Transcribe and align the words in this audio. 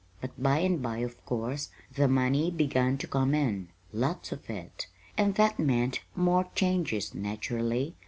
"But 0.19 0.41
by 0.41 0.57
and 0.57 0.81
by, 0.81 0.97
of 1.01 1.23
course, 1.27 1.69
the 1.93 2.07
money 2.07 2.49
begun 2.49 2.97
to 2.97 3.07
come 3.07 3.35
in 3.35 3.69
lots 3.93 4.31
of 4.31 4.49
it 4.49 4.87
and 5.15 5.35
that 5.35 5.59
meant 5.59 6.01
more 6.15 6.49
changes, 6.55 7.13
naturally. 7.13 7.93